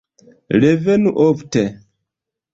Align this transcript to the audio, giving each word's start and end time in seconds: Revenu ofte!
Revenu 0.61 1.11
ofte! 1.27 1.63